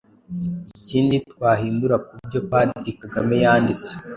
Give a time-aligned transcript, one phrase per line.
[0.79, 3.91] Ikindi twahindura ku byo Padri Kagame yanditse,